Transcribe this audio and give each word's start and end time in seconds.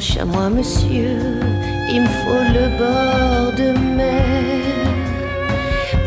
à 0.00 0.24
moi, 0.24 0.48
monsieur, 0.48 1.18
il 1.92 2.00
me 2.00 2.06
faut 2.06 2.44
le 2.56 2.68
bord 2.78 3.52
de 3.54 3.78
mer. 3.96 4.86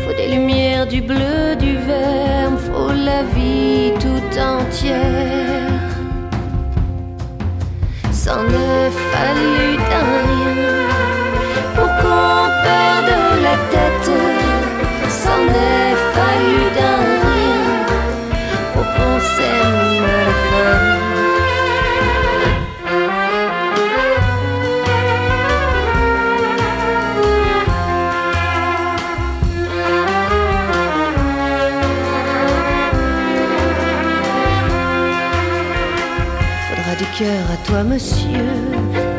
Faut 0.04 0.16
des 0.16 0.34
lumières, 0.34 0.86
du 0.88 1.00
bleu, 1.00 1.54
du 1.56 1.76
vert, 1.76 2.50
me 2.50 2.56
faut 2.56 2.92
la 2.92 3.22
vie 3.34 3.92
tout 4.00 4.38
entière. 4.40 5.80
S'en 8.10 8.44
est 8.46 8.90
fallu 9.12 9.53
cœur 37.18 37.48
à 37.52 37.56
toi, 37.66 37.84
monsieur, 37.84 38.50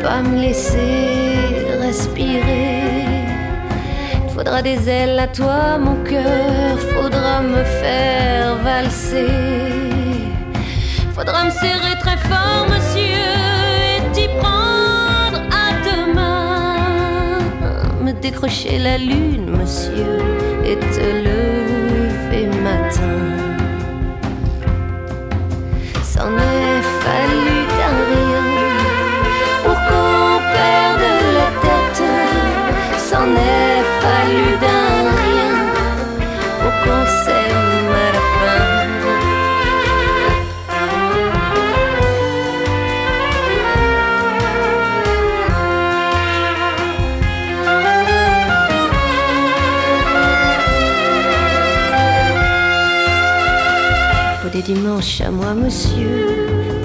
pas 0.02 0.20
me 0.20 0.38
laisser 0.38 1.64
respirer. 1.80 2.82
Faudra 4.34 4.60
des 4.60 4.88
ailes 4.88 5.18
à 5.18 5.28
toi, 5.28 5.78
mon 5.78 5.96
cœur, 6.04 6.78
faudra 6.94 7.40
me 7.40 7.64
faire 7.64 8.56
valser. 8.56 9.26
Faudra 11.14 11.44
me 11.44 11.50
serrer 11.50 11.96
très 11.98 12.18
fort, 12.18 12.66
monsieur, 12.68 13.32
et 13.96 14.12
t'y 14.12 14.28
prendre 14.40 15.40
à 15.64 15.68
demain. 15.88 17.38
Me 18.02 18.12
décrocher 18.12 18.78
la 18.78 18.98
lune, 18.98 19.56
monsieur, 19.58 20.18
et 20.66 20.76
te 20.76 21.06
lever 21.28 22.46
matin. 22.62 23.45
dimanche 54.66 55.20
à 55.20 55.30
moi, 55.30 55.54
monsieur. 55.54 56.26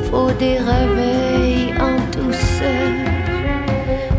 Faut 0.10 0.32
des 0.38 0.60
réveils 0.60 1.74
en 1.80 1.96
douceur. 2.16 2.92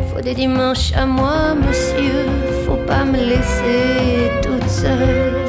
Faut 0.08 0.20
des 0.20 0.34
dimanches 0.34 0.92
à 0.96 1.06
moi, 1.06 1.54
monsieur. 1.54 2.26
Faut 2.66 2.82
pas 2.88 3.04
me 3.04 3.18
laisser 3.18 4.30
toute 4.42 4.68
seule. 4.68 5.41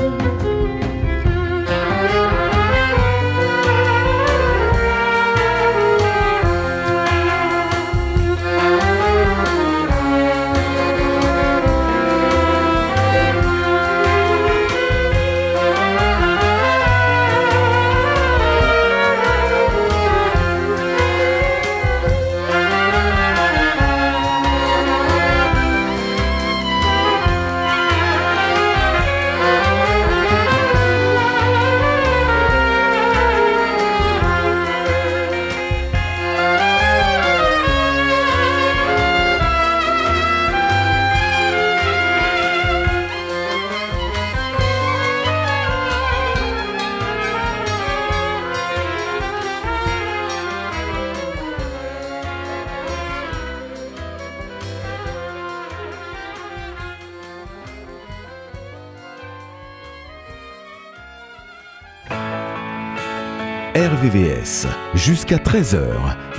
RVVS. 64.03 64.67
Jusqu'à 64.95 65.37
13h, 65.37 65.93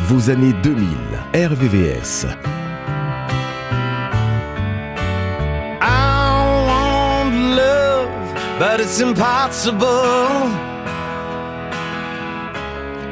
vos 0.08 0.28
années 0.28 0.52
2000, 0.62 0.86
RVVS. 1.34 2.26
I 5.80 6.66
want 6.66 7.34
love, 7.56 8.10
but 8.58 8.80
it's 8.80 9.00
impossible. 9.00 10.50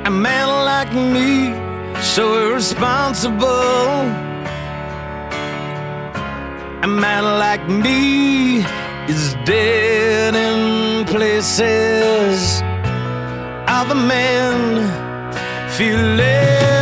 A 0.04 0.10
man 0.10 0.48
like 0.66 0.92
me, 0.92 1.54
so 2.02 2.50
irresponsible. 2.50 4.04
A 6.82 6.86
man 6.86 7.24
like 7.38 7.66
me 7.68 8.66
is 9.08 9.34
dead 9.46 10.34
in 10.34 11.06
places. 11.06 12.61
of 13.82 13.90
a 13.90 13.94
man 13.94 14.86
feeling 15.76 16.81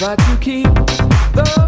But 0.00 0.20
you 0.28 0.36
keep 0.36 0.74
the 1.34 1.67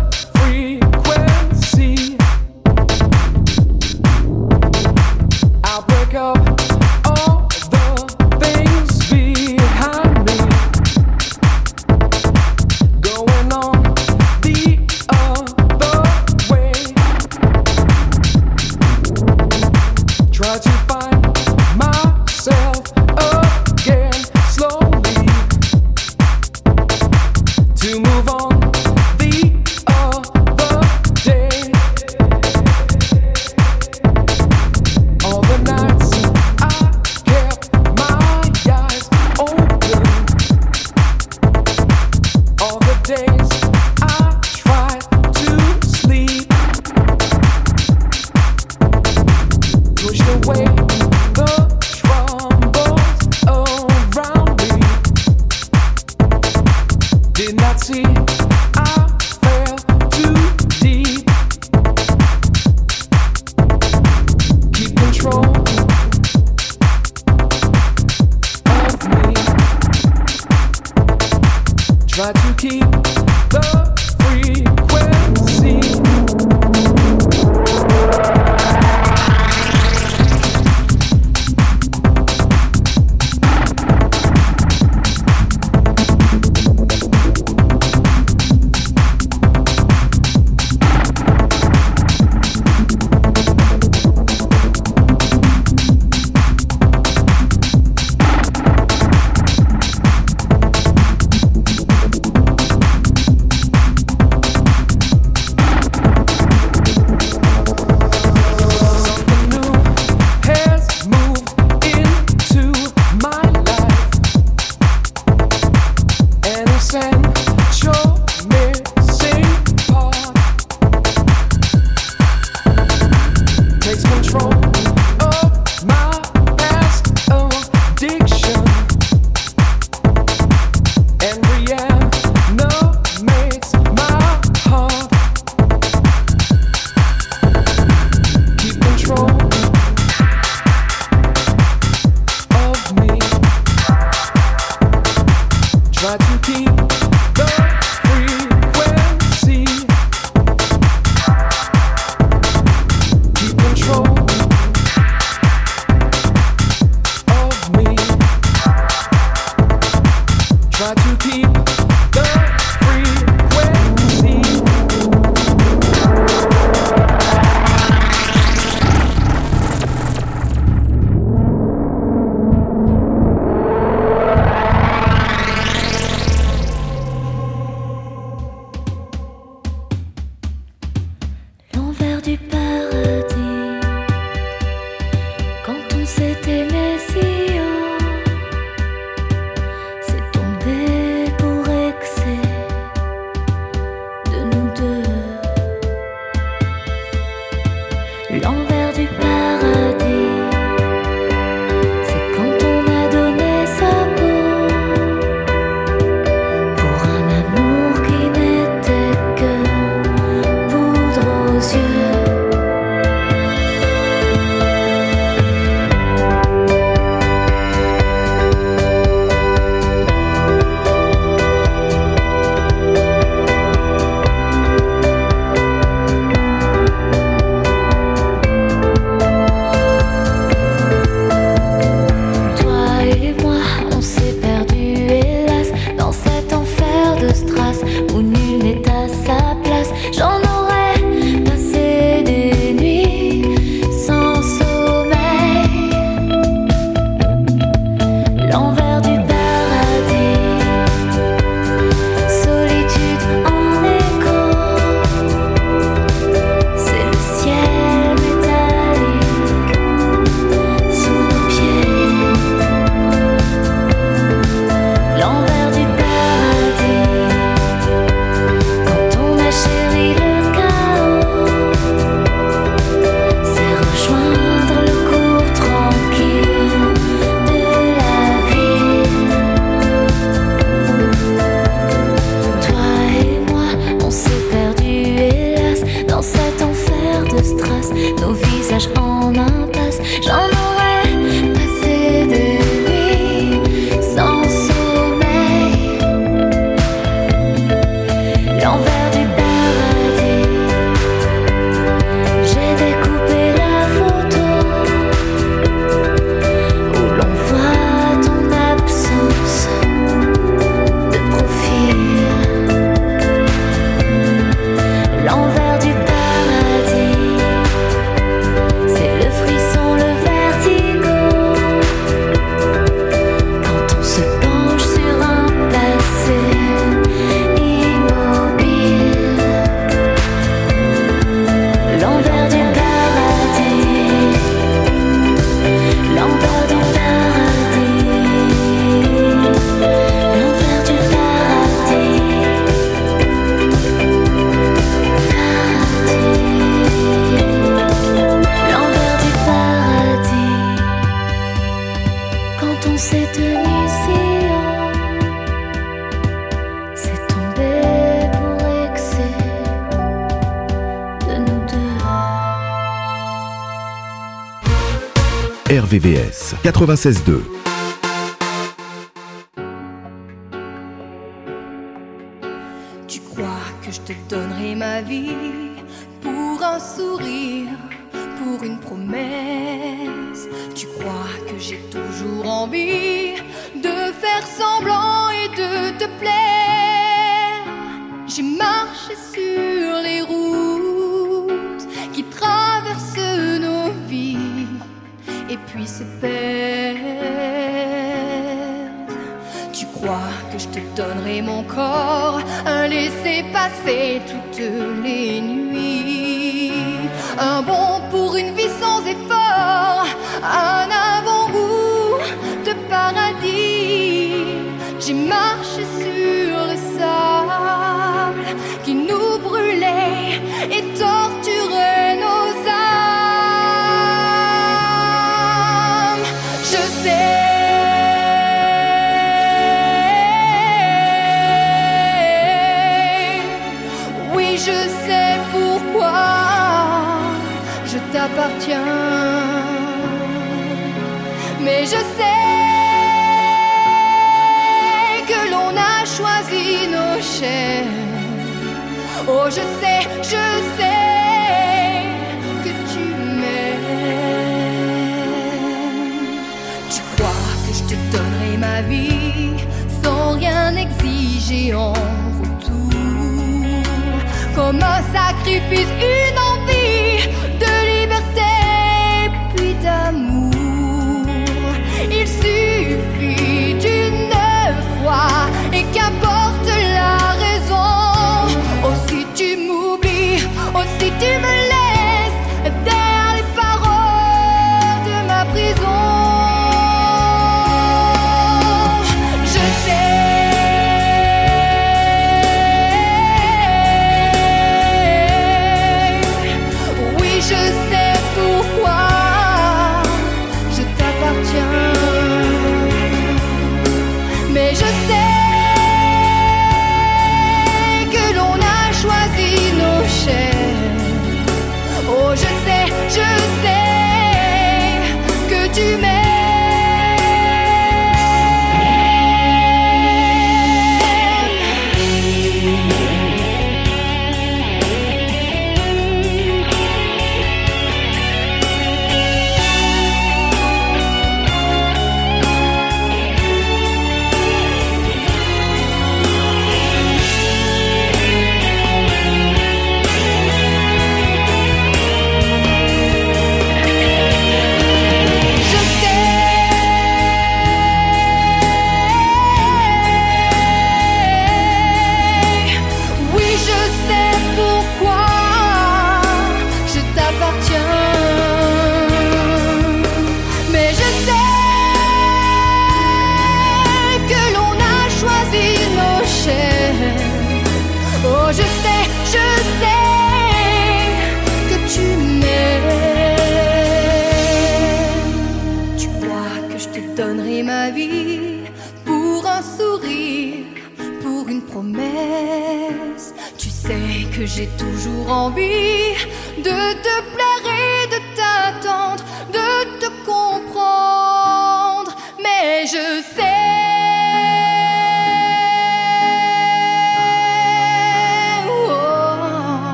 96.2. 366.80 367.69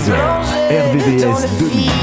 13h. 0.00 0.40
plonger 0.70 0.70
RVVS 0.70 1.22
dans 1.22 1.38
le 1.38 1.58
2000. 1.58 1.99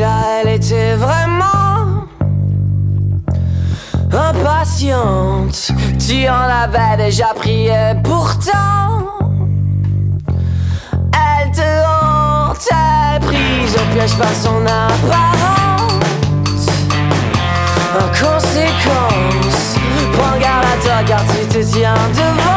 là, 0.00 0.42
elle 0.42 0.48
était 0.54 0.94
vraiment 0.94 2.06
impatiente. 4.12 5.72
Tu 5.98 6.28
en 6.28 6.34
avais 6.34 6.96
déjà 6.96 7.28
prié 7.34 7.94
pourtant. 8.02 9.08
Elle 11.12 11.50
te 11.50 11.60
hantait, 11.60 13.20
prise 13.20 13.74
au 13.76 13.94
piège 13.94 14.16
par 14.16 14.34
son 14.34 14.64
apparence. 14.66 15.64
En 17.96 18.08
conséquence, 18.08 19.76
prends 20.12 20.38
garde 20.38 20.64
à 20.64 20.82
toi 20.82 21.02
car 21.06 21.22
tu 21.26 21.46
te 21.46 21.62
tiens 21.62 21.94
devant. 22.12 22.54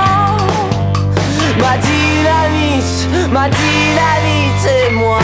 Ma 1.60 1.78
dynamite, 1.78 3.32
ma 3.32 3.50
dynamite 3.50 4.66
et 4.66 4.94
moi. 4.94 5.20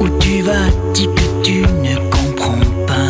où 0.00 0.08
tu 0.20 0.42
vas, 0.42 0.68
dis 0.94 1.06
que 1.06 1.42
tu 1.42 1.62
ne 1.62 1.96
comprends 2.10 2.60
pas. 2.86 3.08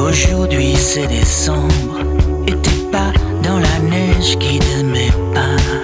Aujourd'hui 0.00 0.74
c'est 0.76 1.06
décembre 1.06 2.00
et 2.46 2.52
t'es 2.52 2.90
pas 2.90 3.12
dans 3.42 3.58
la 3.58 3.78
neige 3.78 4.38
qui 4.38 4.58
ne 4.58 4.82
met 4.82 5.12
pas. 5.34 5.81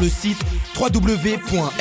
Le 0.00 0.08
site 0.08 0.38
www.rvvs.fr. 0.78 1.72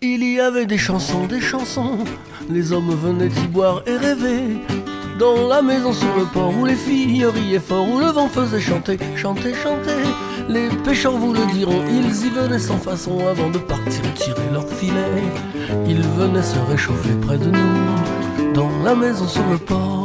Il 0.00 0.22
y 0.24 0.40
avait 0.40 0.66
des 0.66 0.78
chansons, 0.78 1.26
des 1.26 1.40
chansons. 1.40 1.98
Les 2.48 2.72
hommes 2.72 2.94
venaient 2.94 3.26
y 3.26 3.46
boire 3.48 3.82
et 3.86 3.96
rêver. 3.96 4.58
Dans 5.18 5.48
la 5.48 5.60
maison 5.60 5.92
sur 5.92 6.16
le 6.16 6.24
port 6.26 6.56
où 6.56 6.64
les 6.64 6.76
filles 6.76 7.26
riaient 7.26 7.58
fort, 7.58 7.88
où 7.90 7.98
le 7.98 8.06
vent 8.06 8.28
faisait 8.28 8.60
chanter, 8.60 8.96
chanter, 9.16 9.52
chanter. 9.52 10.00
Les 10.48 10.68
pêcheurs 10.84 11.16
vous 11.16 11.32
le 11.32 11.44
diront, 11.52 11.82
ils 11.88 12.26
y 12.26 12.30
venaient 12.30 12.60
sans 12.60 12.78
façon 12.78 13.26
avant 13.26 13.50
de 13.50 13.58
partir 13.58 14.02
tirer 14.14 14.48
leur 14.52 14.68
filet. 14.68 15.24
Ils 15.86 16.02
venaient 16.02 16.42
se 16.42 16.58
réchauffer 16.70 17.14
près 17.20 17.38
de 17.38 17.50
nous, 17.50 18.52
dans 18.54 18.70
la 18.84 18.94
maison 18.94 19.26
sur 19.26 19.46
le 19.50 19.58
port. 19.58 19.97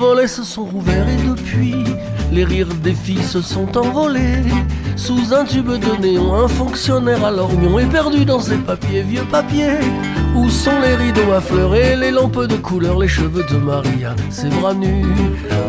Volets 0.00 0.28
se 0.28 0.42
sont 0.42 0.64
rouverts 0.64 1.08
et 1.10 1.28
depuis, 1.28 1.84
les 2.32 2.44
rires 2.44 2.74
des 2.82 2.94
filles 2.94 3.22
se 3.22 3.42
sont 3.42 3.76
envolés. 3.76 4.42
Sous 4.96 5.34
un 5.34 5.44
tube 5.44 5.68
de 5.68 6.00
néon, 6.00 6.34
un 6.34 6.48
fonctionnaire 6.48 7.22
à 7.22 7.30
lorgnon 7.30 7.78
est 7.78 7.92
perdu 7.98 8.24
dans 8.24 8.40
ses 8.40 8.56
papiers, 8.56 9.02
vieux 9.02 9.26
papiers. 9.30 9.78
Où 10.34 10.48
sont 10.48 10.80
les 10.80 10.94
rideaux 10.94 11.32
à 11.36 11.40
fleurs 11.42 11.74
les 11.74 12.10
lampes 12.10 12.46
de 12.46 12.56
couleur, 12.56 12.98
les 12.98 13.08
cheveux 13.08 13.44
de 13.52 13.58
Maria, 13.58 14.16
ses 14.30 14.48
bras 14.48 14.72
nus? 14.72 15.04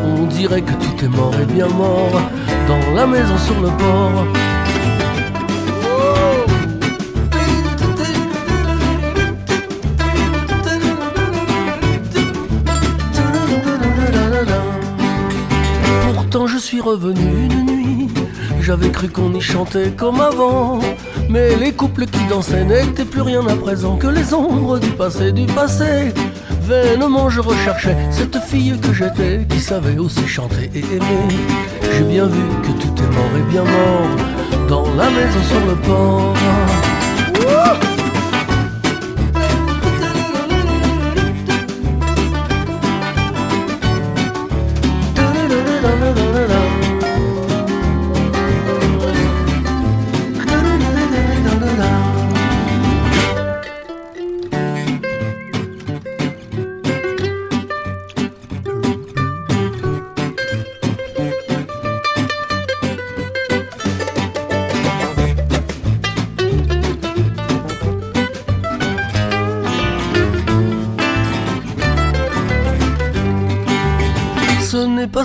On 0.06 0.26
dirait 0.28 0.62
que 0.62 0.76
tout 0.84 1.06
est 1.06 1.10
mort 1.10 1.36
et 1.42 1.46
bien 1.46 1.68
mort 1.68 2.22
dans 2.70 2.94
la 2.96 3.06
maison 3.06 3.38
sur 3.38 3.60
le 3.60 3.68
port. 3.68 4.51
Suis 16.72 16.80
revenu 16.80 17.20
une 17.20 17.66
nuit, 17.66 18.08
j'avais 18.62 18.92
cru 18.92 19.10
qu'on 19.10 19.34
y 19.34 19.42
chantait 19.42 19.92
comme 19.92 20.22
avant. 20.22 20.80
Mais 21.30 21.58
les 21.58 21.74
couples 21.74 22.06
qui 22.06 22.24
dansaient 22.30 22.64
n'étaient 22.64 23.04
plus 23.04 23.24
rien 23.24 23.46
à 23.46 23.58
présent 23.58 23.98
que 23.98 24.08
les 24.08 24.34
ombres 24.34 24.80
du 24.80 24.90
passé, 24.92 25.34
du 25.34 25.46
passé. 25.48 26.14
Vainement 26.62 27.30
je 27.30 27.42
recherchais 27.42 27.98
cette 28.10 28.38
fille 28.38 28.80
que 28.80 28.94
j'étais, 28.94 29.46
qui 29.50 29.60
savait 29.60 29.98
aussi 29.98 30.26
chanter 30.26 30.72
et 30.74 30.80
aimer. 30.96 31.28
J'ai 31.92 32.06
bien 32.06 32.28
vu 32.28 32.42
que 32.64 32.72
tout 32.82 33.04
est 33.04 33.16
mort 33.18 33.34
et 33.38 33.52
bien 33.52 33.64
mort 33.64 34.68
dans 34.70 34.96
la 34.96 35.10
maison 35.10 35.44
sur 35.50 35.66
le 35.68 35.76
port. 35.76 36.34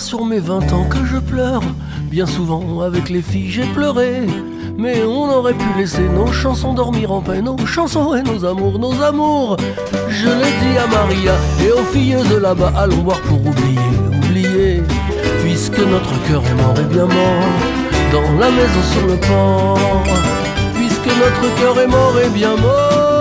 Sur 0.01 0.25
mes 0.25 0.41
20 0.41 0.73
ans 0.73 0.85
que 0.85 1.05
je 1.07 1.17
pleure. 1.17 1.63
Bien 2.11 2.27
souvent, 2.27 2.81
avec 2.81 3.09
les 3.09 3.23
filles, 3.23 3.51
j'ai 3.51 3.65
pleuré. 3.65 4.27
Mais 4.77 5.03
on 5.05 5.31
aurait 5.31 5.55
pu 5.55 5.67
laisser 5.79 6.07
nos 6.09 6.31
chansons 6.33 6.75
dormir 6.75 7.13
en 7.13 7.21
paix, 7.21 7.41
nos 7.41 7.57
chansons 7.67 8.15
et 8.15 8.23
nos 8.23 8.45
amours, 8.45 8.79
nos 8.79 9.03
amours. 9.03 9.57
Je 10.09 10.27
l'ai 10.27 10.53
dit 10.63 10.79
à 10.79 10.87
Maria 10.87 11.35
et 11.65 11.73
aux 11.73 11.85
filles 11.93 12.17
de 12.31 12.37
là-bas, 12.37 12.73
allons 12.77 12.99
boire 12.99 13.21
pour 13.23 13.39
oublier, 13.39 13.79
oublier. 14.19 14.83
Puisque 15.43 15.79
notre 15.79 16.23
cœur 16.29 16.43
est 16.45 16.63
mort 16.63 16.79
et 16.79 16.93
bien 16.93 17.07
mort 17.07 17.51
dans 18.13 18.39
la 18.39 18.51
maison 18.51 18.83
sur 18.93 19.07
le 19.07 19.17
port. 19.17 19.79
Puisque 20.75 21.07
notre 21.07 21.61
cœur 21.61 21.81
est 21.81 21.87
mort 21.87 22.15
et 22.25 22.29
bien 22.29 22.57
mort. 22.57 23.16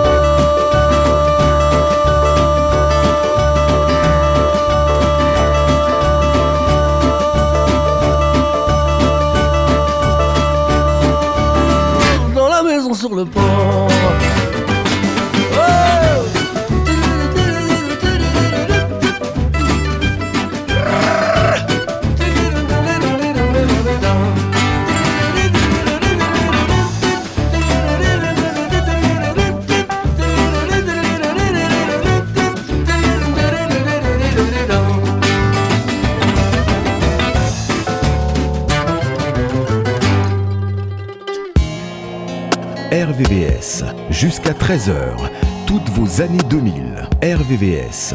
Sur 12.96 13.14
le 13.14 13.26
port. 13.26 14.25
RVVS, 43.16 43.82
jusqu'à 44.10 44.52
13h, 44.52 45.16
toutes 45.66 45.88
vos 45.90 46.20
années 46.20 46.42
2000. 46.50 47.08
RVVS, 47.22 48.14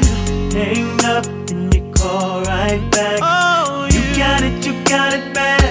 hang 0.53 0.99
up 1.05 1.25
and 1.49 1.73
you 1.73 1.91
call 1.93 2.41
right 2.43 2.81
back. 2.91 3.19
Oh, 3.21 3.87
you, 3.91 4.01
got 4.17 4.43
it, 4.43 4.65
you 4.65 4.73
got 4.83 5.13
it 5.13 5.33
bad. 5.33 5.61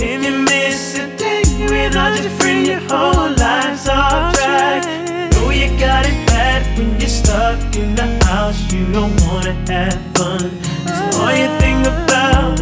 If 0.00 0.24
you 0.24 0.38
miss 0.38 0.98
a 0.98 1.06
day 1.16 1.42
without 1.70 2.20
your 2.20 2.30
friend, 2.38 2.66
your 2.66 2.80
whole 2.90 3.30
life's 3.36 3.88
off 3.88 4.34
track. 4.34 4.84
Know 5.32 5.50
you 5.50 5.68
got 5.78 6.04
it 6.06 6.26
bad 6.26 6.66
when 6.76 6.98
you're 7.00 7.08
stuck 7.08 7.60
in 7.76 7.94
the 7.94 8.24
house. 8.24 8.60
You 8.72 8.90
don't 8.92 9.14
wanna 9.22 9.54
have 9.70 10.00
fun. 10.16 10.50
That's 10.84 11.16
all 11.16 11.32
you 11.32 11.48
think 11.62 11.86
about. 11.86 12.58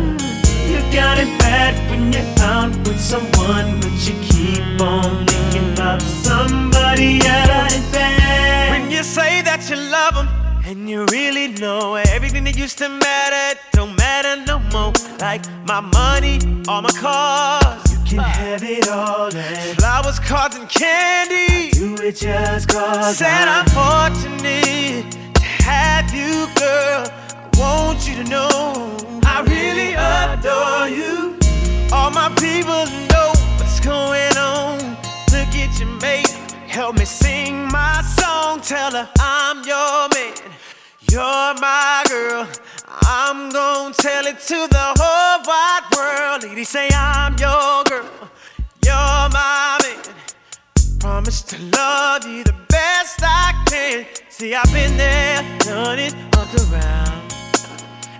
You 0.68 0.78
got 0.92 1.18
it 1.18 1.32
bad 1.38 1.72
when 1.90 2.12
you're 2.12 2.44
out 2.44 2.76
with 2.86 3.00
someone, 3.00 3.80
but 3.80 3.94
you 4.06 4.14
keep 4.28 4.80
on 4.80 5.26
thinking 5.26 5.72
about 5.72 6.02
somebody 6.02 7.20
else. 7.24 7.36
And 10.66 10.90
you 10.90 11.06
really 11.12 11.48
know 11.48 11.94
everything 11.94 12.42
that 12.44 12.58
used 12.58 12.78
to 12.78 12.88
matter 12.88 13.58
don't 13.72 13.96
matter 13.96 14.42
no 14.44 14.58
more. 14.72 14.92
Like 15.20 15.42
my 15.64 15.80
money, 15.80 16.40
all 16.68 16.82
my 16.82 16.90
cars. 16.90 17.92
You 17.92 17.98
can 18.04 18.18
ah. 18.20 18.24
have 18.24 18.62
it 18.64 18.88
all, 18.88 19.34
and 19.34 19.78
flowers, 19.78 20.18
cards, 20.18 20.56
and 20.56 20.68
candy. 20.68 21.70
Do 21.70 21.94
it 22.02 22.16
just 22.16 22.68
cause 22.68 23.18
Said 23.18 23.48
I'm 23.48 23.66
fortunate 23.66 25.10
to 25.34 25.42
have 25.42 26.12
you, 26.12 26.48
girl. 26.58 27.06
I 27.08 27.58
want 27.58 27.86
want 27.86 28.08
you 28.08 28.16
to 28.22 28.24
know 28.28 28.50
I 29.24 29.42
really 29.46 29.94
adore 29.94 30.88
you. 30.88 31.38
All 31.92 32.10
my 32.10 32.28
people 32.36 32.84
know 33.12 33.32
what's 33.56 33.80
going 33.80 34.36
on. 34.36 34.78
Look 35.32 35.54
at 35.54 35.78
your 35.78 35.88
mate, 36.00 36.28
help 36.66 36.98
me 36.98 37.04
sing 37.04 37.68
my 37.68 38.02
song. 38.02 38.60
Tell 38.60 38.90
her 38.90 39.08
I'm 39.20 39.64
your 39.64 40.08
man, 40.14 40.55
you're 41.16 41.54
my 41.62 42.04
girl. 42.10 42.46
I'm 43.02 43.48
gonna 43.48 43.94
tell 43.94 44.26
it 44.26 44.38
to 44.50 44.58
the 44.76 44.86
whole 45.00 45.40
wide 45.50 45.84
world. 45.96 46.42
Lady, 46.42 46.64
say 46.64 46.90
I'm 46.92 47.32
your 47.38 47.84
girl, 47.84 48.28
you're 48.84 49.28
my 49.38 49.78
man. 49.82 50.02
Promise 51.00 51.40
to 51.50 51.56
love 51.78 52.26
you 52.26 52.44
the 52.44 52.54
best 52.68 53.20
I 53.22 53.54
can. 53.66 54.04
See, 54.28 54.54
I've 54.54 54.70
been 54.74 54.94
there, 54.98 55.40
done 55.60 55.98
it, 55.98 56.14
up 56.36 56.52
around. 56.64 57.32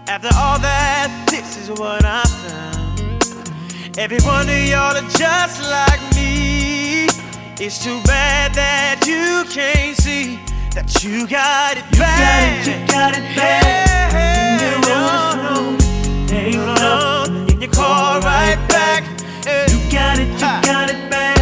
After 0.08 0.30
all 0.34 0.58
that, 0.60 1.26
this 1.28 1.58
is 1.58 1.68
what 1.78 2.02
I 2.02 2.22
found. 2.44 3.98
Every 3.98 4.20
one 4.20 4.48
of 4.48 4.62
y'all 4.70 4.96
are 4.96 5.10
just 5.10 5.60
like 5.76 6.00
me. 6.14 7.08
It's 7.60 7.84
too 7.84 8.00
bad 8.04 8.54
that 8.54 9.04
you 9.06 9.44
can't 9.52 9.96
see 9.98 10.38
that 10.76 11.02
you 11.02 11.26
got 11.26 11.78
it 11.78 11.84
You 11.92 12.00
bad. 12.00 12.20
got 12.20 12.44
it, 12.52 12.66
you 12.68 12.86
got 12.92 13.12
it 13.16 13.26
bad. 13.34 14.12
When 14.60 14.82
you're 14.84 14.92
on 14.92 15.38
the 15.38 15.80
phone, 15.80 16.28
hang 16.28 16.52
no, 16.52 16.72
up, 16.72 17.28
no, 17.30 17.46
and 17.48 17.62
you 17.62 17.68
uh, 17.68 17.72
call 17.72 18.20
right 18.20 18.60
back. 18.68 19.02
You 19.72 19.78
got 19.90 20.18
it, 20.18 20.28
you 20.28 20.44
Ha. 20.44 20.60
got 20.64 20.90
it 20.90 21.00
bad. 21.10 21.40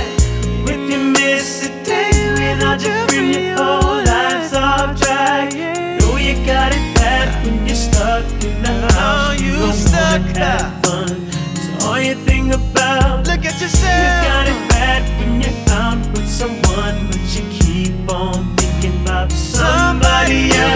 If 0.71 0.89
you 0.89 0.99
miss 1.19 1.67
a 1.67 1.71
day 1.83 2.15
without 2.39 2.81
your 2.87 2.95
friend, 3.09 3.35
your 3.35 3.57
whole 3.59 4.05
life's 4.07 4.55
off 4.55 4.95
track. 5.03 5.53
Know 5.53 6.15
you 6.17 6.35
got 6.47 6.71
it 6.73 6.87
bad 6.95 7.27
when 7.45 7.67
you're 7.67 7.75
stuck 7.75 8.23
in 8.47 8.63
the 8.63 8.71
oh, 8.71 8.95
house. 8.95 9.41
you 9.41 9.57
don't 9.59 9.73
stuck. 9.75 10.23
wanna 10.23 10.39
have 10.39 10.87
fun. 10.87 11.11
So 11.83 11.89
all 11.89 11.99
you 12.01 12.15
think 12.15 12.55
about. 12.55 13.27
Look 13.27 13.45
at 13.45 13.61
yourself. 13.61 13.99
You 13.99 14.31
got 14.31 14.47
it 14.47 14.61
bad 14.71 15.03
when 15.19 15.41
you're 15.43 15.75
out 15.75 15.99
with 16.15 16.29
someone, 16.31 17.11
but 17.11 17.23
you 17.35 17.43
keep 17.59 18.09
on 18.13 18.54
Maria. 20.27 20.74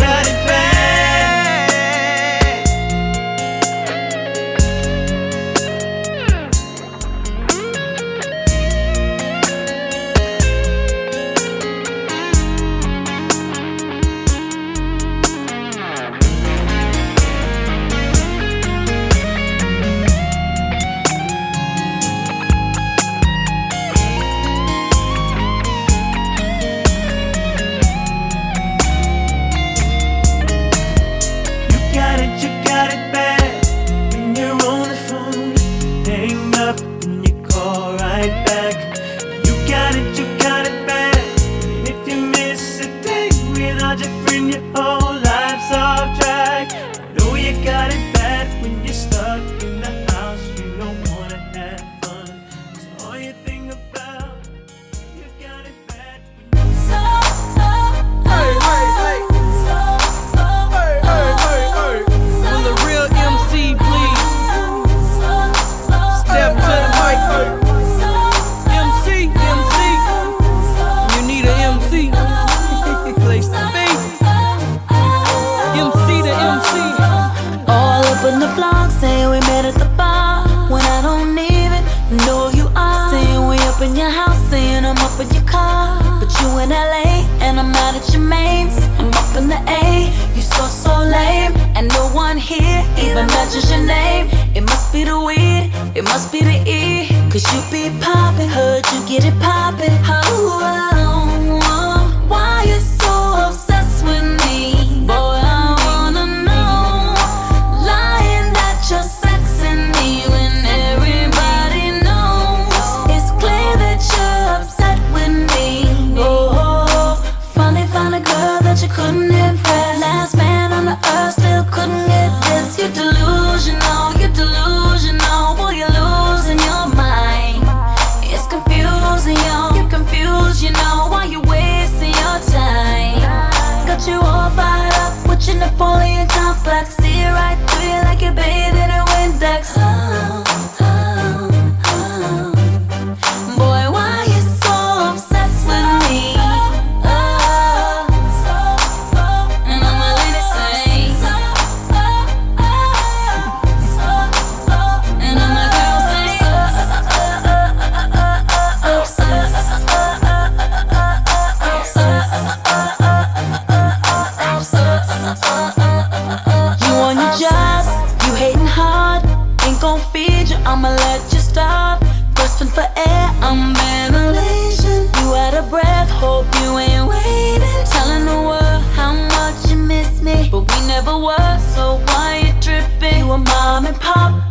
A, 89.66 90.10
you 90.34 90.42
so 90.42 90.64
so 90.66 90.94
lame. 90.98 91.52
And 91.76 91.88
no 91.88 92.08
one 92.08 92.36
here 92.36 92.84
even 92.98 93.26
mentions 93.26 93.70
your 93.70 93.84
name. 93.84 94.28
It 94.54 94.62
must 94.62 94.92
be 94.92 95.04
the 95.04 95.18
weed, 95.20 95.70
it 95.94 96.04
must 96.04 96.32
be 96.32 96.42
the 96.42 96.58
E. 96.66 97.08
Cause 97.30 97.44
you 97.52 97.60
be 97.70 97.96
poppin', 98.00 98.48
heard 98.48 98.84
you 98.92 99.06
get 99.06 99.24
it 99.24 99.38
poppin'. 99.40 99.92
Oh, 100.04 100.60
oh, 100.62 100.97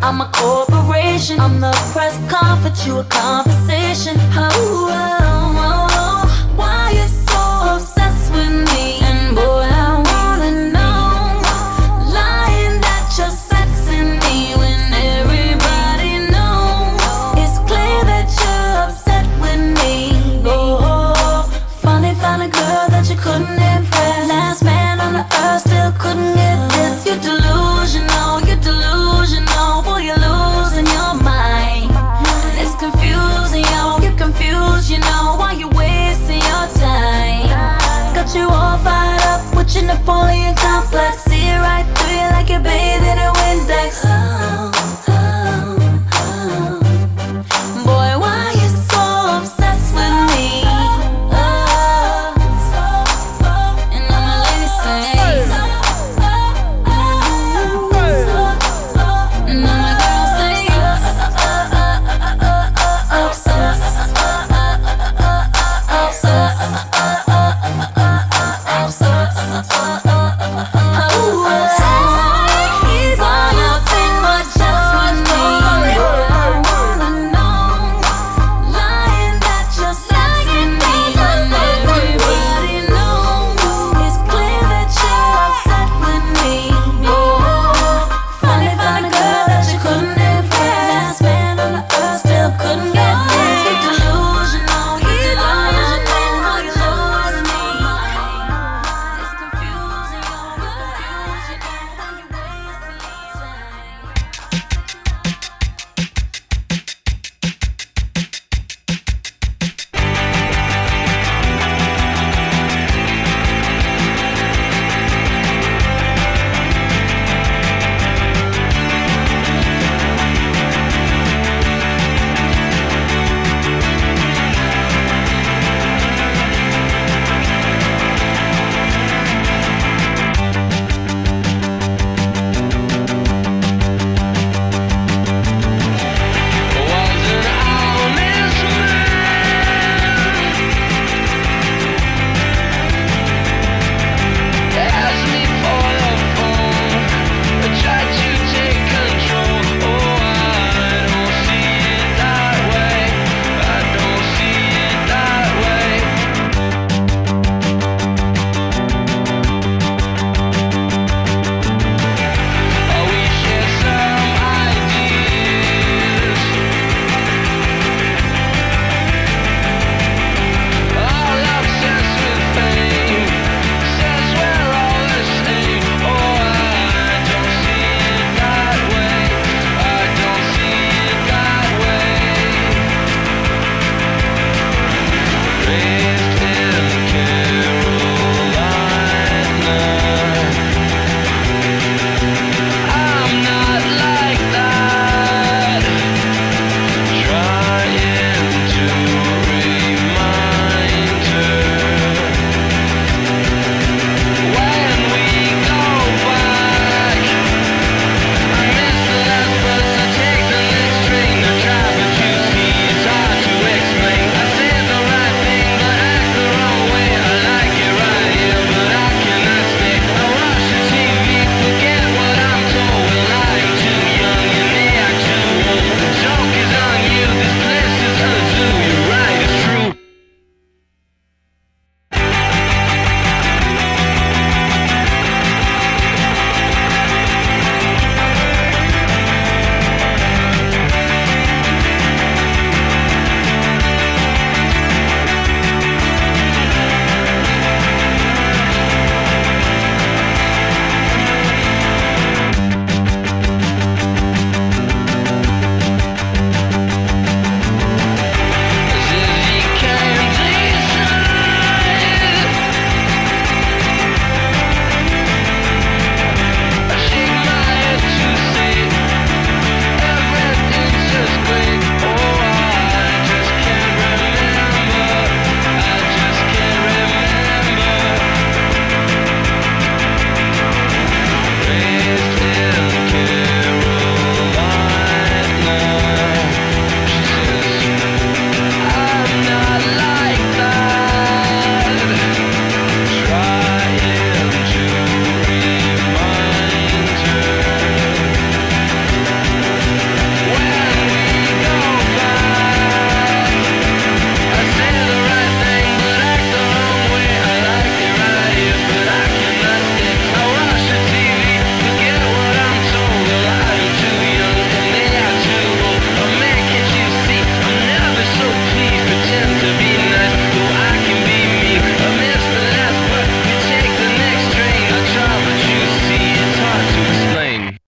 I'm 0.02 0.22
a 0.22 0.30
corporation. 0.32 1.40
I'm 1.40 1.60
the 1.60 1.72
press 1.92 2.16
conference, 2.32 2.86
you 2.86 3.00
a 3.00 3.04
conversation. 3.04 4.16
Oh, 4.36 4.90
oh, 4.92 5.27